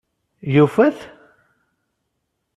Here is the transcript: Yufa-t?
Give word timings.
Yufa-t? 0.55 0.97